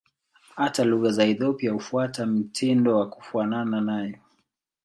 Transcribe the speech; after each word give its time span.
Hata 0.55 0.83
lugha 0.83 1.11
za 1.11 1.25
Ethiopia 1.25 1.71
hufuata 1.71 2.25
mtindo 2.25 2.97
wa 2.99 3.09
kufanana 3.09 3.81
nayo. 3.81 4.15